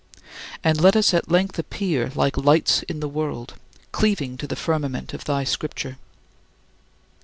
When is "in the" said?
2.89-3.07